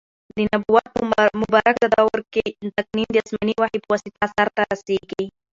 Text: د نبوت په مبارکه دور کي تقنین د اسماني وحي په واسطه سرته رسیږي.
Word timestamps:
د 0.35 0.37
نبوت 0.51 0.85
په 0.95 0.99
مبارکه 1.41 1.87
دور 1.95 2.19
کي 2.33 2.45
تقنین 2.77 3.07
د 3.11 3.15
اسماني 3.23 3.53
وحي 3.61 3.79
په 3.81 3.89
واسطه 3.91 4.25
سرته 4.35 4.61
رسیږي. 4.71 5.25